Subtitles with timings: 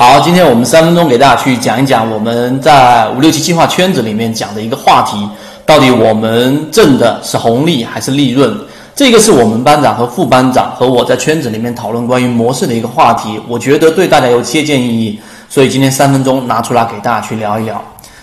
[0.00, 5.28] 好，今天我们三分钟给大家去讲一讲我们在五六七计划圈子里面讲的一个话题，
[5.66, 8.56] 到底我们挣的是红利还是利润？
[8.94, 15.18] 这个是我们班长和副班长和我在圈子里面讨论关于模式的一个话题，我觉得对大家有借鉴意义，
[15.48, 17.82] 所以今天三分钟拿出来给大家去聊一聊。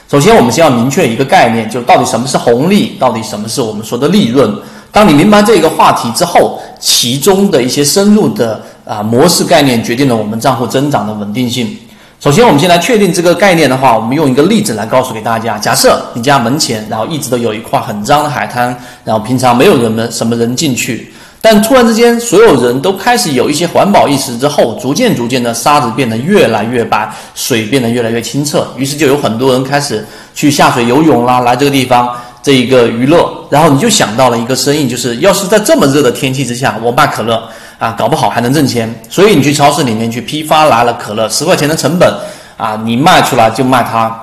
[0.09, 4.49] 首先，我们先要明确一个概念，就到底什么是红利，到底什么是我们说的利润。
[4.93, 11.75] 当你明白这个话题之后，其中的一些深入的啊模式概念决定了我们账户增长的稳定性。
[12.21, 15.57] 首先，我们先来确定这个概念的话，我们用一个例子来告诉给大家。
[15.57, 21.11] 假设你家门前，然后一直都有一块很脏的海滩，然后平常没有人们什么人进去，
[21.41, 32.09] 但突然之间，所有人都开始有一些环保意识之后，逐渐逐渐的沙子变得越来越白，水变得越来越清澈，于是就有很多人开始去下水游泳啦，来这个地方。
[32.41, 37.41] 这一个娱乐，然后你就想到了一个生意，就是要是在这么热的天气之下，我卖可乐
[37.77, 38.93] 啊，搞不好还能挣钱。
[39.09, 42.13] 所以你去超市里面去批发来了可乐，十块钱的成本
[42.57, 44.13] 啊，你卖出来就卖它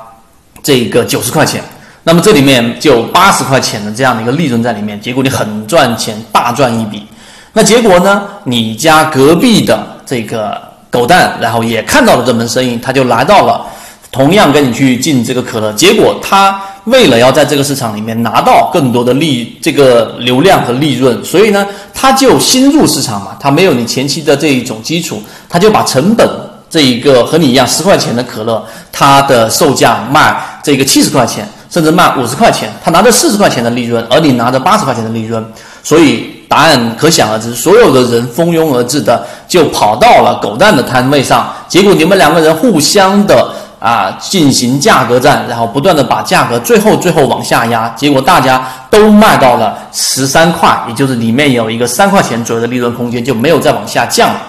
[0.62, 1.62] 这个九十块钱，
[2.04, 7.06] 那么这里面就八十块钱的这样的一个利润在里面，结果你很赚钱，大赚一笔。
[7.52, 13.66] 那结果呢，你家隔壁的这个狗蛋，然后也看到了这门生意，他就来到了，
[14.10, 16.60] 同样跟你去进这个可乐，结果他。
[16.84, 26.28] 为了要在这个市场里面拿到更多的利，这个流量和利润，所以呢，他就新入市场嘛，他没有你前期的这一种基础，他就把成本
[26.68, 35.44] 这一个和你一样十块钱的可乐，它的售价卖这个七十块钱，甚至卖五十块钱，他拿着四十块钱的利润，而你拿着八十块钱的利润，
[35.84, 43.52] 所以答案可想而知，所有的人蜂拥而至的就跑到了狗蛋的摊位上，结果你们两个人互相的。
[43.82, 54.40] 啊，进行价格战，然后不断的把价格最后最后往下压，结果大家都卖到了十三块，也就是里面有一个三块钱左右的利润空间，就没有再往下降了。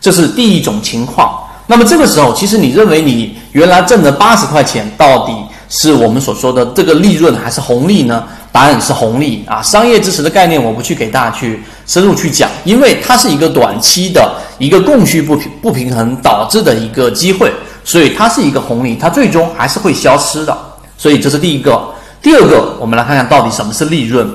[0.00, 1.38] 这是第一种情况。
[1.66, 5.34] 那么这个时候，其实你认为你原来挣的八十块钱，到底
[5.68, 8.24] 是我们所说的这个利润还是红利呢？
[8.50, 9.60] 答案是红利啊！
[9.60, 17.52] 商业知识的概念我不去给大家去深入去讲，因为它是一个短期的一个供需不平不平衡导致的一个机会。
[17.88, 20.54] 所以它是一个红利，它最终还是会消失的。
[20.98, 21.82] 所以这是第一个。
[22.20, 24.30] 第二个，我们来看看到底什么是利润。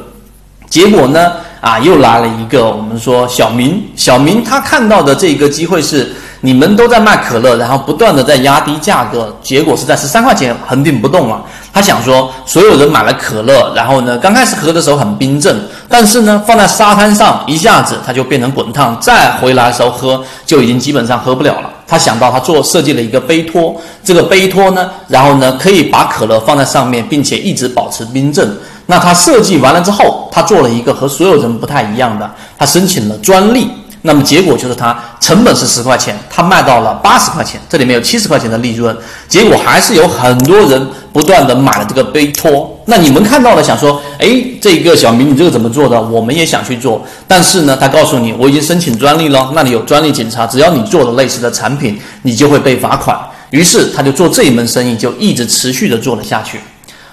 [0.68, 11.40] 结果呢，啊，又来了一个我们说小明，小明他看到的这个机会是你们都在卖可乐，然后不断的在压低价格，结果是在十三块钱恒定不动了。
[11.72, 21.70] 他想说，所有人买了可乐，然后呢，刚开始喝的时候很冰镇，但是呢，放在沙滩上一下子它就变成滚烫，再回来的时候喝就已经基本上喝不了了。
[21.94, 28.58] 他想到他做设计了一个杯托，这个杯托呢，然后呢可以把可乐放在上面，并且一直保持冰镇。
[28.88, 32.28] 那他设计完了之后，他做了一个和所有人不太一样的，
[32.58, 33.70] 他申请了专利。
[34.06, 38.96] 那么结果就是他成本是十块钱，他卖到了八十块钱，这里面有七十块钱的利润。
[39.28, 42.78] 结果还是有很多人不断的买了这个杯托。
[42.86, 44.28] 那你们看到了，想说，哎，
[44.62, 46.02] 这个小明你这个怎么做的？
[46.02, 53.18] 我们也想去做，但是呢，他告诉你我已经申请专利了，那里有专利检查，只要你做了类似的产品，你就会被罚款。
[53.52, 56.60] 于是他就做这一门生意，就一直持续的做了下去。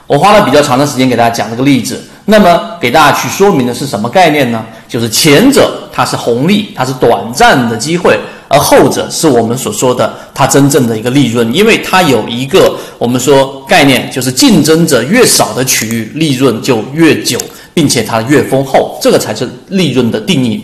[0.08, 4.64] 我花了比较长的时间给大家讲这个例子，那么给大家去说明的是什么概念呢？
[4.86, 17.36] 就是前者它是红利，它是短暂的机会，而后者是我们所说的它真正的一个利润，因为它有一个我们说概念，就是竞争者越少的区域，利润就越久，
[17.74, 20.62] 并且它越丰厚，这个才是利润的定义。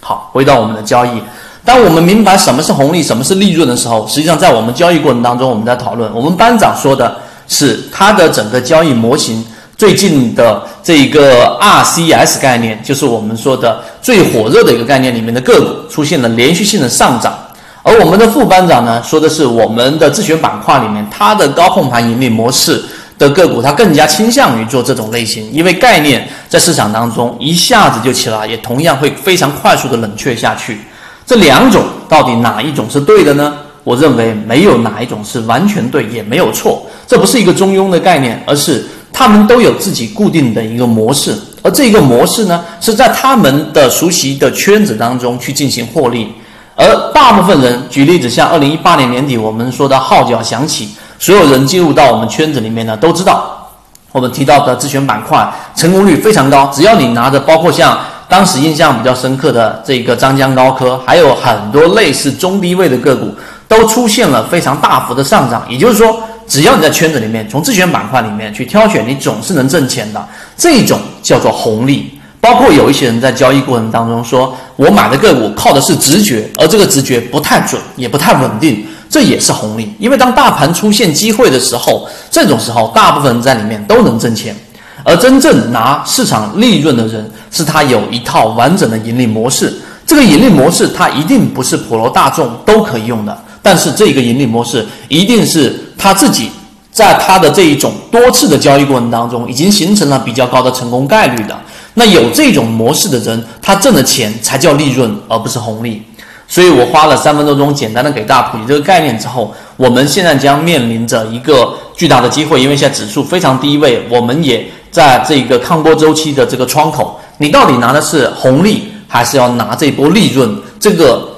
[0.00, 1.20] 好，回到我们的交易，
[1.64, 7.16] 当我们明白什么是红利，什么是利润的时候，实际上在我们交易过程当中，我们在讨论，我们班长说的。
[7.46, 9.44] 是它的整个交易模型
[9.84, 17.38] 最近的这一个 RCS 概念，就是我们说的最火热的一个概念里面的个股出现了连续性的上涨，
[17.82, 22.82] 而我们的副班长呢说的是我们的自选板块里面它的高控盘盈利模式
[23.18, 30.78] 的个股，它更加倾向于做这种类型，因为概念在市场当中一下子就起来，也同样会非常快速的冷却下去。
[31.26, 33.52] 这两种到底哪一种是对的呢？
[33.84, 36.86] 我认为没有哪一种是完全对，也没有错。
[37.06, 38.82] 这不是一个中庸的概念，而是
[39.16, 46.34] 他们都有自己固定的一个模式，而这个模式呢，是在他们的熟悉的圈子当中去进行获利。
[46.74, 46.84] 而
[47.14, 50.88] 大部分人，举例子，像二零一八年年底我们说的号角响起，
[51.20, 53.70] 所有人进入到我们圈子里面呢，都知道
[54.10, 56.68] 我们提到的自选板块成功率非常高。
[56.74, 57.96] 只要你拿着，包括像
[58.28, 63.32] 当时印象比较深刻的这个张江高科，还有很多类似中低位的个股，
[63.68, 65.64] 都出现了非常大幅的上涨。
[65.68, 66.20] 也就是说。
[66.54, 70.24] 只要你在圈子里面，从自选板块里面去挑选，你总是能挣钱的。
[70.56, 72.16] 这种叫做红利。
[72.40, 78.86] 包括有一些人在交易过程当中说，我买的个股靠的是直觉，而这个直觉不太准，也不太稳定。
[79.10, 79.92] 这也是红利。
[79.98, 84.54] 因为当大盘出现机会的时候，这种时候大部分人在里面都能挣钱，
[85.02, 89.74] 而真正拿市场利润的人，是他有一套完整的盈利模式。
[90.06, 96.50] 这个盈利模式，它一定不是普罗大众都可以用的，但是这个盈利模式一定是他自己
[96.92, 101.58] 在他的这一种多次的交易过程当中，已经形成了比较高的成功概率的。
[101.94, 106.02] 那有这种模式的人，他挣的钱才叫利润，而不是红利。
[106.46, 118.90] 所以我花了三分多钟，简单的给大家普及这个概念之后，我们现在将面临着一个巨大的机会，因为现在指数非常低位，我们也在这个抗波周期的这个窗口，你到底拿的是红利？
[119.06, 121.28] 还是要拿这波利润，这个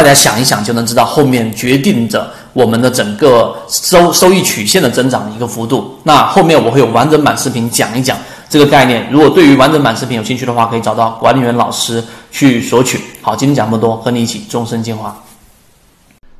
[0.00, 5.94] 大家想一想就能知道，后面决定着我们的整个收收益曲线的增长的一个幅度。
[6.04, 8.16] 那后面我会有完整版视频讲一讲
[8.48, 9.06] 这个概念。
[9.12, 12.98] 如果对于完整版视频有兴趣的话，可以找到管理员老师去索取。
[13.20, 15.22] 好，今天讲这么多，和你一起终身进化。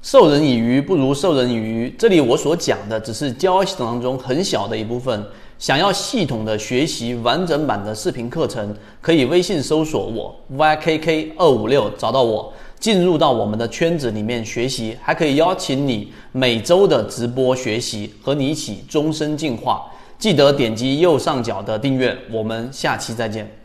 [0.00, 5.22] 授人以鱼不如授人以渔，这里我所讲的只是交易系统当中很小的一部分。
[5.58, 19.84] 想要系统的学习完整版的视频课程，可以微信搜索我 ykk 二五六找到我，进入到我们的圈子里面学习，还可以邀请你每周的直播学习，和你一起终身进化。
[20.18, 23.59] 记得点击右上角的订阅，我们下期再见。